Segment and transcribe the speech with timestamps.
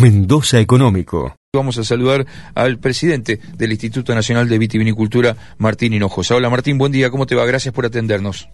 [0.00, 1.36] Mendoza Económico.
[1.52, 6.36] Vamos a saludar al presidente del Instituto Nacional de Vitivinicultura, Martín Hinojosa.
[6.36, 7.44] Hola Martín, buen día, ¿cómo te va?
[7.44, 8.48] Gracias por atendernos.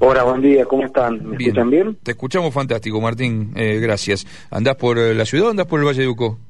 [0.00, 1.24] Hola, buen día, ¿cómo están?
[1.24, 1.96] ¿Me escuchan bien?
[2.02, 4.26] Te escuchamos fantástico, Martín, eh, gracias.
[4.50, 6.40] ¿Andás por eh, la ciudad o andás por el Valle de Uco?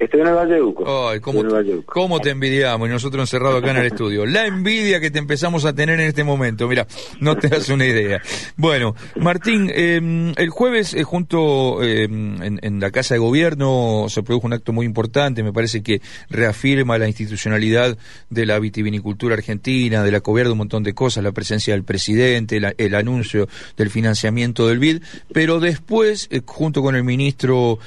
[0.00, 1.10] Estoy en el Valle de Uco.
[1.10, 1.42] Ay, ¿cómo,
[1.84, 2.88] ¿cómo te envidiamos?
[2.88, 4.24] Y nosotros encerrados acá en el estudio.
[4.24, 6.66] La envidia que te empezamos a tener en este momento.
[6.66, 6.86] Mira,
[7.20, 8.22] no te das una idea.
[8.56, 14.46] Bueno, Martín, eh, el jueves, eh, junto eh, en, la Casa de Gobierno, se produjo
[14.46, 15.42] un acto muy importante.
[15.42, 17.98] Me parece que reafirma la institucionalidad
[18.30, 21.84] de la vitivinicultura argentina, de la gobierno de un montón de cosas, la presencia del
[21.84, 25.02] presidente, el anuncio del financiamiento del BID.
[25.30, 27.78] Pero después, eh, junto con el ministro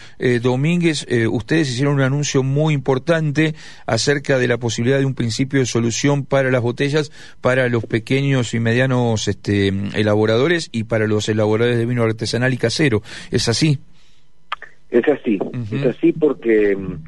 [0.41, 5.66] Domínguez, ustedes hicieron una anuncio muy importante acerca de la posibilidad de un principio de
[5.66, 7.11] solución para las botellas
[7.41, 12.58] para los pequeños y medianos este, elaboradores y para los elaboradores de vino artesanal y
[12.58, 13.02] casero.
[13.31, 13.80] ¿Es así?
[14.89, 15.39] Es así,
[15.71, 17.03] es así porque mm,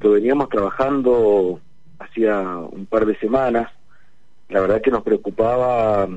[0.00, 1.60] lo veníamos trabajando
[1.98, 3.70] hacía un par de semanas.
[4.48, 6.08] La verdad que nos preocupaba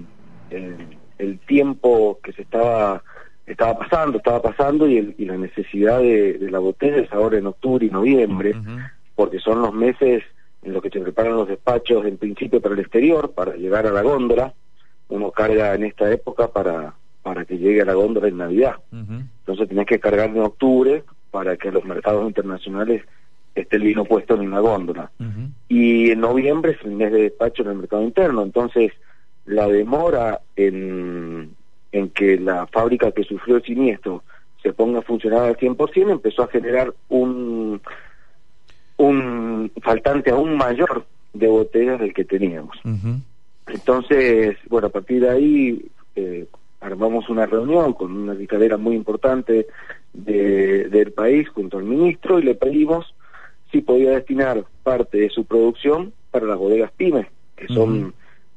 [0.49, 0.77] eh,
[1.17, 3.03] el tiempo que se estaba
[3.51, 7.89] estaba pasando, estaba pasando y, la necesidad de, la botella es ahora en octubre y
[7.89, 8.55] noviembre,
[9.15, 10.23] porque son los meses
[10.61, 13.91] en los que se preparan los despachos en principio para el exterior, para llegar a
[13.91, 14.53] la góndola.
[15.07, 18.75] Uno carga en esta época para, para que llegue a la góndola en Navidad.
[18.91, 23.03] Entonces tenés que cargar en octubre para que los mercados internacionales
[23.55, 25.11] esté el vino puesto en una góndola.
[25.67, 28.43] Y en noviembre es el mes de despacho en el mercado interno.
[28.43, 28.91] Entonces
[29.45, 31.55] la demora en
[31.91, 34.23] en que la fábrica que sufrió el siniestro
[34.61, 37.81] se ponga a funcionar al 100%, empezó a generar un,
[38.97, 42.77] un faltante aún mayor de botellas del que teníamos.
[43.67, 46.47] Entonces, bueno, a partir de ahí eh,
[46.81, 49.67] armamos una reunión con una cristalera muy importante
[50.13, 53.13] de, del país junto al ministro y le pedimos
[53.71, 58.13] si podía destinar parte de su producción para las bodegas pymes, que son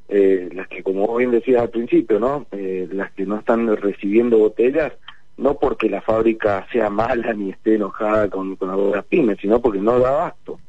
[0.09, 2.45] eh, las que como bien decías al principio, ¿no?
[2.51, 4.93] Eh, las que no están recibiendo botellas,
[5.37, 9.79] no porque la fábrica sea mala ni esté enojada con, con las pymes, sino porque
[9.79, 10.59] no da abasto.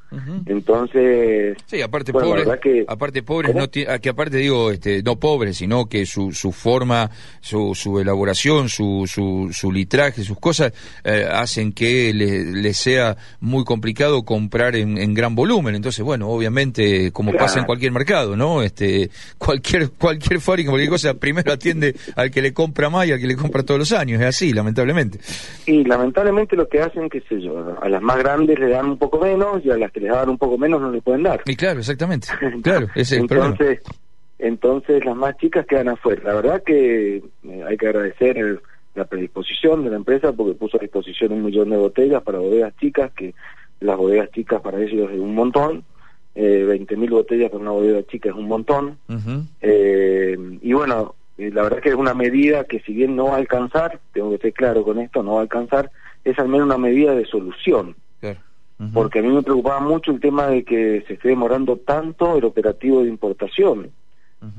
[0.47, 2.45] Entonces, sí, aparte pobre,
[2.87, 7.11] aparte pobres no que aparte digo, este, no pobres, sino que su, su forma,
[7.41, 10.73] su, su elaboración, su, su, su litraje, sus cosas
[11.05, 15.75] eh, hacen que les sea muy complicado comprar en, en, gran volumen.
[15.75, 18.63] Entonces, bueno, obviamente, como pasa en cualquier mercado, ¿no?
[18.63, 23.21] Este, cualquier cualquier fábrica, cualquier cosa, primero atiende al que le compra más y al
[23.21, 25.19] que le compra todos los años, es así, lamentablemente.
[25.67, 28.99] Y lamentablemente lo que hacen, qué sé yo, a las más grandes le dan un
[28.99, 31.41] poco menos y a las que les daban un poco menos no le pueden dar.
[31.47, 32.29] Y claro, exactamente.
[32.63, 33.81] claro, ese es el entonces,
[34.39, 36.23] Entonces las más chicas quedan afuera.
[36.25, 38.61] La verdad que eh, hay que agradecer
[38.95, 42.77] la predisposición de la empresa porque puso a disposición un millón de botellas para bodegas
[42.77, 43.35] chicas, que
[43.81, 45.85] las bodegas chicas para ellos es un montón.
[46.35, 48.99] Eh, 20.000 botellas para una bodega chica es un montón.
[49.63, 53.35] eh, y bueno, eh, la verdad que es una medida que si bien no va
[53.35, 55.91] a alcanzar, tengo que ser claro con esto, no va a alcanzar,
[56.25, 57.97] es al menos una medida de solución
[58.93, 62.45] porque a mí me preocupaba mucho el tema de que se esté demorando tanto el
[62.45, 63.91] operativo de importación.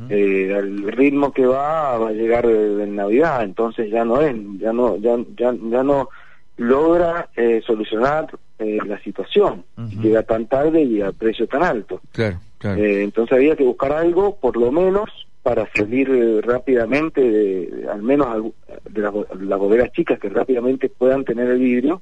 [0.09, 4.74] eh, al ritmo que va va a llegar en Navidad, entonces ya no es, ya
[4.74, 6.09] no, ya, ya, ya no
[6.58, 8.28] logra eh, solucionar
[8.59, 9.64] eh, la situación.
[10.02, 12.02] Llega tan tarde y a precio tan alto.
[12.12, 12.81] Claro, claro.
[12.81, 15.09] Eh, entonces había que buscar algo, por lo menos,
[15.44, 16.09] para salir
[16.44, 18.53] rápidamente, de, al menos
[18.90, 22.02] de las, las bodegas chicas que rápidamente puedan tener el vidrio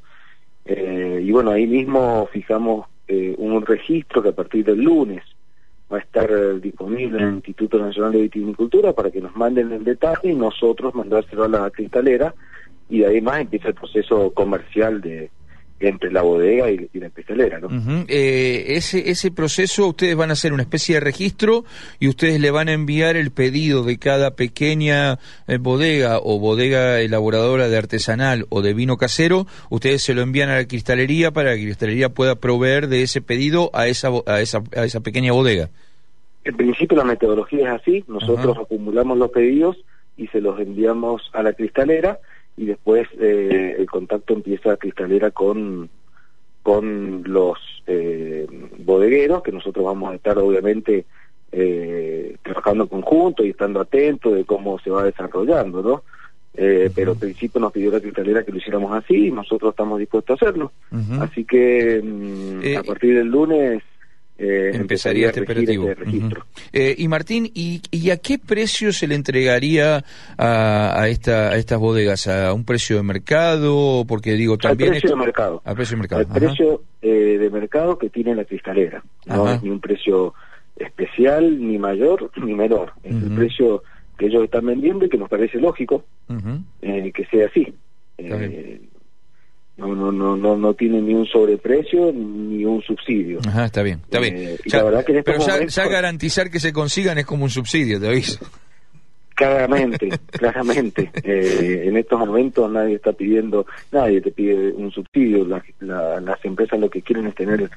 [0.66, 5.24] eh, y bueno, ahí mismo fijamos eh, un registro que a partir del lunes
[5.92, 9.72] va a estar eh, disponible en el Instituto Nacional de Vitivinicultura para que nos manden
[9.72, 12.34] el detalle y nosotros mandárselo a la cristalera
[12.90, 15.30] y además empieza el proceso comercial de,
[15.88, 17.70] entre la bodega y, la pistolera, ¿no?
[18.08, 21.66] Eh, ese, ese proceso, ustedes van a hacer una especie de registro
[22.00, 27.02] y ustedes le van a enviar el pedido de cada pequeña eh, bodega o bodega
[27.02, 31.52] elaboradora de artesanal o de vino casero, ustedes se lo envían a la cristalería para
[31.52, 35.34] que la cristalería pueda proveer de ese pedido a esa, a esa, a esa pequeña
[35.34, 35.70] bodega.
[36.46, 39.78] En principio la metodología es así, nosotros acumulamos los pedidos
[40.18, 42.20] y se los enviamos a la cristalera
[42.58, 45.90] y después eh, el contacto empieza a cristalera con
[46.62, 47.58] con los
[47.88, 48.48] eh,
[48.80, 51.06] bodegueros que nosotros vamos a estar obviamente
[51.52, 56.04] eh, trabajando en conjunto y estando atentos de cómo se va desarrollando no
[56.56, 59.98] eh, pero al principio nos pidió la cristalera que lo hiciéramos así y nosotros estamos
[59.98, 60.72] dispuestos a hacerlo.
[61.20, 63.82] Así que mm, a partir del lunes
[64.38, 65.90] eh, empezaría, este operativo.
[66.72, 70.04] Eh, y Martín, ¿y, ¿y, a qué precio se le entregaría
[70.38, 72.28] a, a, esta, a estas bodegas?
[72.28, 74.06] ¿A un precio de mercado?
[74.08, 74.94] Porque digo también...
[74.94, 75.62] Al precio de mercado.
[75.64, 76.22] Al precio de mercado.
[76.22, 79.04] Al precio eh, de mercado que tiene la cristalera.
[79.28, 80.34] No es ni un precio
[80.78, 82.94] especial, ni mayor, ni menor.
[83.04, 83.84] Es el precio
[84.18, 86.06] que ellos están vendiendo y que nos parece lógico
[86.82, 87.74] eh, que sea así.
[88.18, 88.82] Eh,
[89.78, 93.40] no, no, no, no, no tiene ni un sobreprecio ni un subsidio.
[93.48, 94.38] Ajá, está bien, está bien.
[94.38, 94.60] Eh,
[95.26, 98.46] pero ya, garantizar que se consigan es como un subsidio, te aviso.
[99.36, 101.10] Claramente, claramente.
[101.24, 105.46] en estos momentos nadie está pidiendo, nadie te pide un subsidio.
[105.80, 107.70] las empresas lo que quieren es tener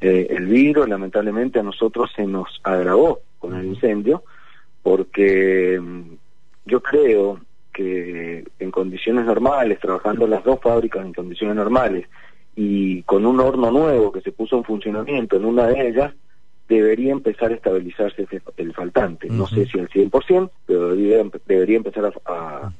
[0.00, 0.88] el virus.
[0.88, 4.24] Lamentablemente a nosotros se nos agravó con el incendio
[4.82, 6.14] porque mm,
[6.66, 7.40] yo creo
[7.72, 12.06] que en condiciones normales, trabajando las dos fábricas en condiciones normales
[12.54, 16.12] y con un horno nuevo que se puso en funcionamiento en una de ellas,
[16.68, 18.26] debería empezar a estabilizarse
[18.56, 19.28] el faltante.
[19.28, 22.72] No sé si al 100%, pero debería, empezar a,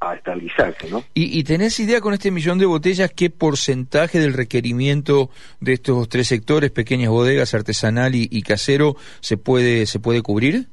[0.00, 1.04] a, estabilizarse, ¿no?
[1.14, 5.30] ¿Y, ¿Y, tenés idea con este millón de botellas qué porcentaje del requerimiento
[5.60, 10.66] de estos tres sectores, pequeñas bodegas, artesanal y, y casero, se puede, se puede cubrir?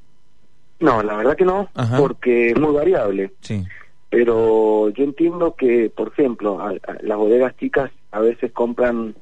[0.80, 3.32] No, la verdad que no, porque es muy variable.
[3.42, 3.64] Sí.
[4.10, 6.60] Pero yo entiendo que, por ejemplo,
[7.02, 9.16] las bodegas chicas a veces compran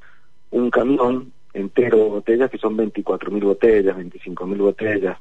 [0.51, 5.17] un camión entero de botellas, que son 24.000 botellas, 25.000 botellas.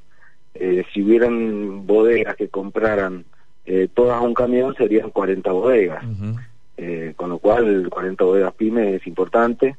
[0.55, 3.25] Eh, si hubieran bodegas que compraran
[3.65, 6.05] eh, todas un camión, serían 40 bodegas.
[6.77, 9.77] eh, con lo cual, 40 bodegas pyme es importante.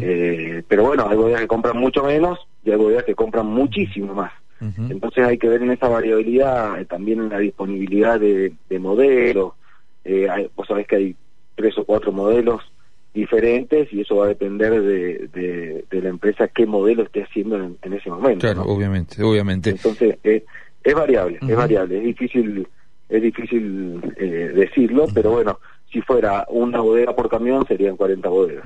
[0.00, 4.14] eh, pero bueno, hay bodegas que compran mucho menos y hay bodegas que compran muchísimo
[4.14, 4.32] más.
[4.60, 9.52] Entonces hay que ver en esa variabilidad, eh, también en la disponibilidad de, modelos.
[10.04, 11.16] Eh, hay, vos sabés que hay
[11.54, 12.62] tres o cuatro modelos
[13.14, 17.92] diferentes y eso va a depender de, de, la empresa qué modelo esté haciendo en,
[17.92, 18.40] ese momento.
[18.40, 19.70] Claro, obviamente, obviamente.
[19.70, 20.44] Entonces eh,
[20.82, 22.66] es variable, es variable, es difícil
[23.08, 25.58] es difícil eh, decirlo, pero bueno,
[25.92, 28.64] si fuera una bodega por camión serían 40 bodegas.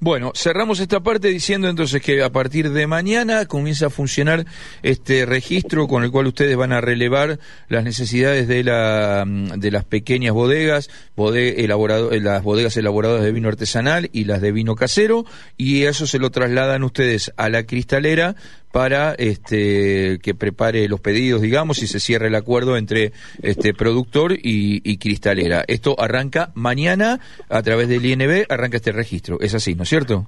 [0.00, 4.46] Bueno, cerramos esta parte diciendo entonces que a partir de mañana comienza a funcionar
[4.82, 7.38] este registro con el cual ustedes van a relevar
[7.68, 14.08] las necesidades de, la, de las pequeñas bodegas, elaborado, las bodegas elaboradas de vino artesanal
[14.12, 15.24] y las de vino casero,
[15.58, 18.34] y eso se lo trasladan ustedes a la cristalera
[18.72, 24.32] para este, que prepare los pedidos, digamos, y se cierre el acuerdo entre este productor
[24.32, 25.64] y, y cristalera.
[25.68, 29.38] Esto arranca mañana a través del INB, arranca este registro.
[29.40, 30.26] Es así, ¿no es cierto?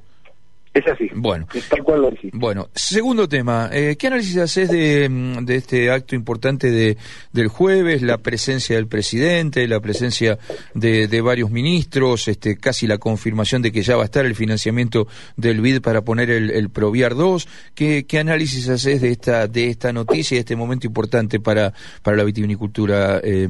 [0.74, 1.08] Es así.
[1.14, 1.46] Bueno.
[1.70, 3.70] tal cual lo Bueno, segundo tema.
[3.72, 6.98] Eh, ¿Qué análisis haces de, mm, de, este acto importante de,
[7.32, 8.02] del jueves?
[8.02, 10.36] La presencia del presidente, la presencia
[10.74, 14.34] de, de, varios ministros, este, casi la confirmación de que ya va a estar el
[14.34, 15.06] financiamiento
[15.36, 17.48] del BID para poner el, el Proviar 2.
[17.76, 21.72] ¿Qué, ¿Qué, análisis haces de esta, de esta noticia y de este momento importante para,
[22.02, 23.48] para la vitivinicultura, eh,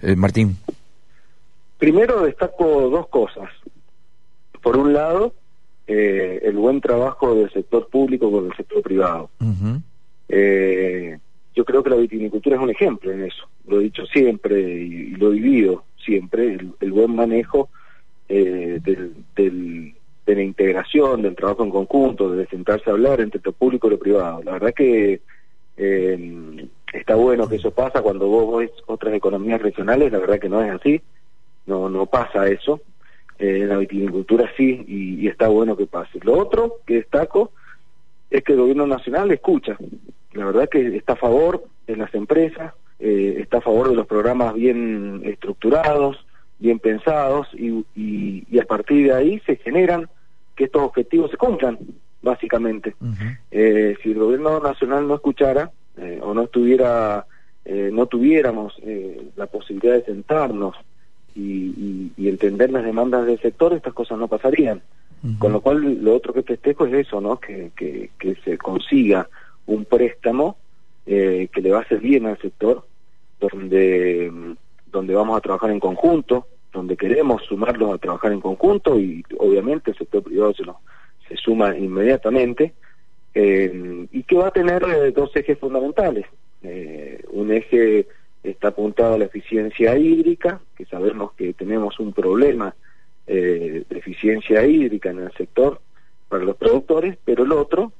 [0.00, 0.56] eh, Martín?
[1.76, 3.50] Primero destaco dos cosas.
[4.62, 5.34] Por un lado,
[5.86, 9.30] eh, el buen trabajo del sector público con el sector privado.
[10.28, 11.18] eh,
[11.54, 15.10] yo creo que la vitivinicultura es un ejemplo en eso, lo he dicho siempre y,
[15.10, 17.68] lo he vivido siempre, el, buen manejo
[18.28, 19.94] eh, del, del,
[20.26, 23.90] de la integración, del trabajo en conjunto, de sentarse a hablar entre lo público y
[23.90, 24.42] lo privado.
[24.42, 25.20] La verdad que
[25.76, 30.48] eh, está bueno que eso pasa cuando vos ves otras economías regionales, la verdad que
[30.48, 31.00] no es así,
[31.66, 32.80] no, no pasa eso
[33.38, 36.20] eh, la viticultura sí, y, está bueno que pase.
[36.22, 37.50] Lo otro que destaco
[38.30, 39.76] es que el gobierno nacional escucha.
[40.32, 44.06] La verdad que está a favor de las empresas, eh, está a favor de los
[44.06, 46.24] programas bien estructurados,
[46.58, 50.08] bien pensados, y, y, a partir de ahí se generan
[50.54, 51.78] que estos objetivos se cumplan,
[52.22, 52.94] básicamente.
[53.50, 55.72] eh, si el gobierno nacional no escuchara
[56.22, 57.24] o no estuviera,
[57.64, 58.74] no tuviéramos
[59.36, 60.76] la posibilidad de sentarnos
[61.34, 64.82] y, entender las demandas del sector, estas cosas no pasarían.
[65.38, 67.40] Con lo cual, lo otro que festejo es eso, ¿no?
[67.40, 69.26] Que, que, se consiga
[69.64, 70.58] un préstamo
[71.06, 72.84] eh, que le va a hacer bien al sector,
[73.40, 74.30] donde,
[74.92, 79.92] donde vamos a trabajar en conjunto, donde queremos sumarlos a trabajar en conjunto y obviamente
[79.92, 80.80] el sector privado se, lo,
[81.26, 82.74] se suma inmediatamente,
[83.34, 86.26] eh, y que va a tener eh, dos ejes fundamentales.
[87.32, 88.06] un eje
[88.44, 92.74] está apuntado a la eficiencia hídrica, que sabemos que tenemos un problema
[93.26, 95.80] eh, de eficiencia hídrica en el sector
[96.28, 97.92] para los productores, pero el otro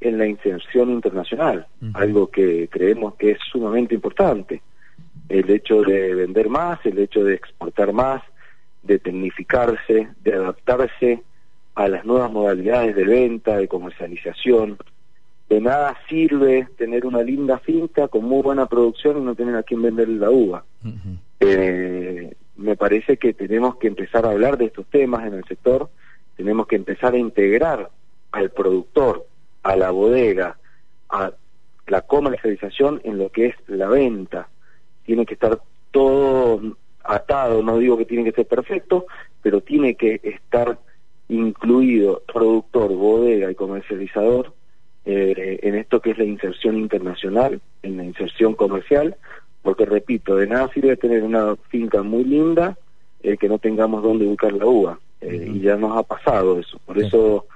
[0.00, 4.60] en la inserción internacional, algo que creemos que es sumamente importante.
[5.28, 8.20] El hecho de vender más, el hecho de exportar más,
[8.82, 11.22] de tecnificarse, de adaptarse
[11.74, 14.76] a las nuevas modalidades de venta, de comercialización.
[15.52, 19.62] De nada sirve tener una linda finca con muy buena producción y no tener a
[19.62, 20.64] quién vender la uva.
[21.40, 25.90] eh, me parece que tenemos que empezar a hablar de estos temas en el sector,
[26.38, 27.90] tenemos que empezar a integrar
[28.30, 29.26] al productor,
[29.62, 30.56] a la bodega,
[31.10, 31.32] a
[31.86, 34.48] la comercialización en lo que es la venta.
[35.04, 36.62] Tiene que estar todo
[37.04, 39.04] atado, no digo que tiene que ser perfecto,
[39.42, 40.78] pero tiene que estar
[41.28, 44.54] incluido productor, bodega y comercializador
[45.04, 49.16] eh, en esto que es la inserción internacional, en la inserción comercial,
[49.62, 52.76] porque repito, de nada sirve tener una finca muy linda
[53.22, 56.80] eh, que no tengamos dónde ubicar la uva, eh, y ya nos ha pasado eso,
[56.84, 57.46] por eso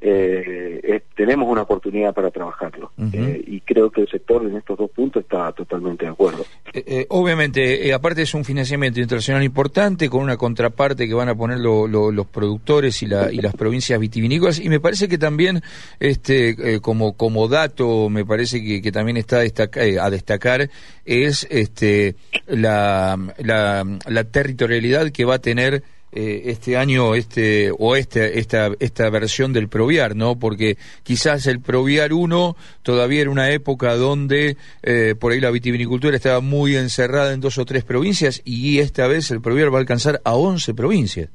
[0.00, 5.24] eh, tenemos una oportunidad para trabajarlo y creo que el sector en estos dos puntos
[5.24, 6.44] está totalmente de acuerdo.
[6.72, 11.34] Eh, eh, obviamente, aparte es un financiamiento internacional importante con una contraparte que van a
[11.34, 14.58] poner los productores y, la, y las provincias vitivinícolas.
[14.58, 15.62] Y me parece que también
[16.00, 20.70] este como como dato me parece que, también está a destacar
[21.04, 25.82] es este la, la territorialidad que va a tener
[26.12, 30.38] eh, este año este o este esta esta versión del Proviar, ¿no?
[30.38, 36.16] Porque quizás el Proviar 1 todavía era una época donde eh, por ahí la vitivinicultura
[36.16, 39.80] estaba muy encerrada en dos o tres provincias y esta vez el Proviar va a
[39.80, 41.28] alcanzar a 11 provincias.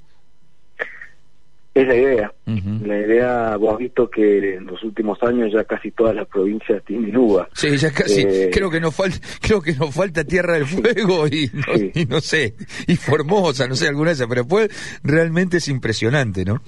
[1.74, 2.32] Es la idea.
[2.46, 6.84] La idea, vos has visto que en los últimos años ya casi todas las provincias
[6.86, 7.50] tienen uva.
[7.54, 8.22] Sí, ya casi.
[8.22, 12.06] Eh, creo que nos falta, creo que nos falta Tierra del Fuego y no, y
[12.06, 12.54] no sé,
[12.88, 16.62] y Formosa, no sé alguna de esas, pero después realmente es impresionante, ¿no?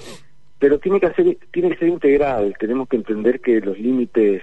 [0.58, 2.56] Pero tiene que ser, tiene que ser integral.
[2.60, 4.42] Tenemos que entender que los límites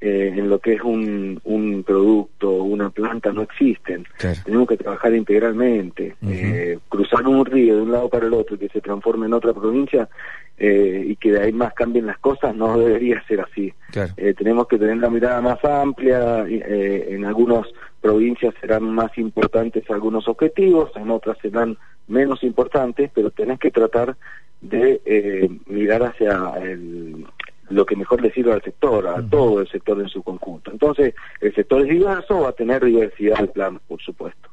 [0.00, 4.06] eh, en lo que es un, un producto, una planta, no existen.
[4.44, 6.14] Tenemos que trabajar integralmente.
[6.26, 9.32] eh, cruzar un río de un lado para el otro y que se transforme en
[9.34, 10.08] otra provincia
[10.56, 13.72] eh, y que de ahí más cambien las cosas, no debería ser así.
[14.16, 16.44] Eh, tenemos que tener la mirada más amplia.
[16.48, 17.66] Eh, en algunas
[18.00, 21.76] provincias serán más importantes algunos objetivos, en otras serán
[22.06, 24.16] menos importantes, pero tenés que tratar
[24.60, 27.24] de eh, mirar hacia el,
[27.70, 30.70] lo que mejor le sirva al sector, a todo el sector en su conjunto.
[30.70, 34.48] Entonces, el sector es diverso, va a tener diversidad al plan, por supuesto.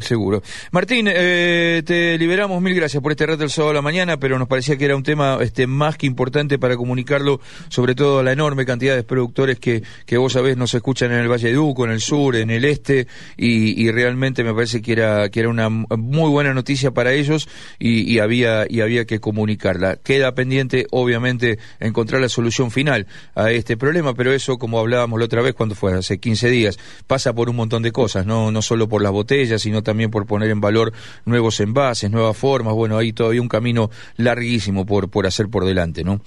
[0.00, 0.42] Seguro.
[0.72, 4.38] Martín, eh, te liberamos, mil gracias por este rato del sábado a la mañana, pero
[4.38, 8.22] nos parecía que era un tema este, más que importante para comunicarlo, sobre todo a
[8.22, 11.58] la enorme cantidad de productores que, que vos sabés nos escuchan en el Valle de
[11.58, 15.40] Uco, en el sur, en el este, y, y realmente me parece que era, que
[15.40, 17.48] era una muy buena noticia para ellos
[17.78, 19.96] y, y, había, y había que comunicarla.
[19.96, 25.26] Queda pendiente, obviamente, encontrar la solución final a este problema, pero eso, como hablábamos la
[25.26, 28.60] otra vez, cuando fue hace 15 días, pasa por un montón de cosas, no, no
[28.60, 30.92] solo por las botellas, sino también por poner en valor
[31.24, 32.74] nuevos envases, nuevas formas.
[32.74, 36.20] Bueno, hay todavía un camino larguísimo por, por hacer por delante, ¿no?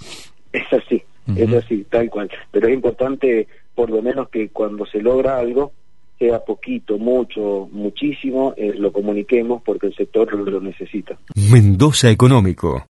[0.51, 1.03] Es así,
[1.35, 2.29] es así, tal cual.
[2.51, 5.71] Pero es importante, por lo menos, que cuando se logra algo,
[6.17, 11.17] sea poquito, mucho, muchísimo, eh, lo comuniquemos porque el sector lo necesita.
[11.51, 12.85] Mendoza Económico.